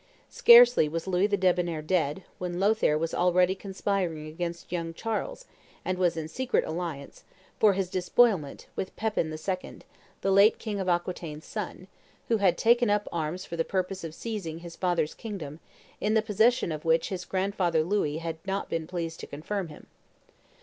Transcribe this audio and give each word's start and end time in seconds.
Scarcely 0.31 0.89
was 0.89 1.05
Louis 1.05 1.27
the 1.27 1.37
Debonnair 1.37 1.83
dead, 1.83 2.23
when 2.39 2.59
Lothaire 2.59 2.97
was 2.97 3.13
already 3.13 3.53
conspiring 3.53 4.25
against 4.25 4.71
young 4.71 4.95
Charles, 4.95 5.45
and 5.85 5.99
was 5.99 6.17
in 6.17 6.27
secret 6.27 6.65
alliance, 6.65 7.23
for 7.59 7.73
his 7.73 7.87
despoilment, 7.87 8.65
with 8.75 8.95
Pepin 8.95 9.29
II., 9.31 9.79
the 10.21 10.31
late 10.31 10.57
king 10.57 10.79
of 10.79 10.89
Aquitaine's 10.89 11.45
son, 11.45 11.85
who 12.29 12.37
had 12.37 12.57
taken 12.57 12.89
up 12.89 13.07
arms 13.11 13.45
for 13.45 13.55
the 13.55 13.63
purpose 13.63 14.03
of 14.03 14.15
seizing 14.15 14.57
his 14.61 14.75
father's 14.75 15.13
kingdom, 15.13 15.59
in 15.99 16.15
the 16.15 16.23
possession 16.23 16.71
of 16.71 16.83
which 16.83 17.09
his 17.09 17.23
grandfather 17.23 17.83
Louis 17.83 18.17
had 18.17 18.39
not 18.43 18.69
been 18.71 18.87
pleased 18.87 19.19
to 19.19 19.27
confirm 19.27 19.67
him. 19.67 19.85